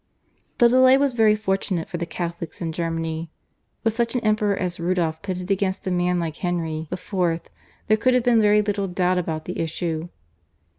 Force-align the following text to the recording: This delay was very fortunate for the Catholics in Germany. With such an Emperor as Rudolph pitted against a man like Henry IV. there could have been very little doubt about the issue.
This 0.57 0.71
delay 0.71 0.97
was 0.97 1.13
very 1.13 1.35
fortunate 1.35 1.87
for 1.87 1.97
the 1.97 2.07
Catholics 2.07 2.59
in 2.59 2.71
Germany. 2.71 3.29
With 3.83 3.93
such 3.93 4.15
an 4.15 4.21
Emperor 4.21 4.57
as 4.57 4.79
Rudolph 4.79 5.21
pitted 5.21 5.51
against 5.51 5.85
a 5.85 5.91
man 5.91 6.17
like 6.19 6.37
Henry 6.37 6.87
IV. 6.91 7.41
there 7.85 7.97
could 7.97 8.15
have 8.15 8.23
been 8.23 8.41
very 8.41 8.63
little 8.63 8.87
doubt 8.87 9.19
about 9.19 9.45
the 9.45 9.59
issue. 9.59 10.09